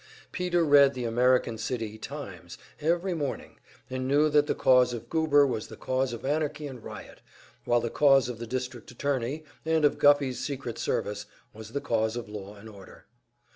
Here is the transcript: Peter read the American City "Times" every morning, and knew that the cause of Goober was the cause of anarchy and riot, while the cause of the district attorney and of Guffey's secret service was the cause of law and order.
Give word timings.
Peter 0.31 0.63
read 0.65 0.95
the 0.95 1.03
American 1.05 1.59
City 1.59 1.95
"Times" 1.99 2.57
every 2.79 3.13
morning, 3.13 3.59
and 3.87 4.07
knew 4.07 4.29
that 4.29 4.47
the 4.47 4.55
cause 4.55 4.93
of 4.93 5.09
Goober 5.11 5.45
was 5.45 5.67
the 5.67 5.77
cause 5.77 6.11
of 6.11 6.25
anarchy 6.25 6.65
and 6.65 6.83
riot, 6.83 7.21
while 7.65 7.81
the 7.81 7.91
cause 7.91 8.27
of 8.27 8.39
the 8.39 8.47
district 8.47 8.89
attorney 8.89 9.43
and 9.63 9.85
of 9.85 9.99
Guffey's 9.99 10.39
secret 10.39 10.79
service 10.79 11.27
was 11.53 11.73
the 11.73 11.81
cause 11.81 12.15
of 12.15 12.27
law 12.27 12.55
and 12.55 12.67
order. 12.67 13.05